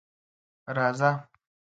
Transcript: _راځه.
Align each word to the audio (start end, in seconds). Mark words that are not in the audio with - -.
_راځه. 0.75 1.11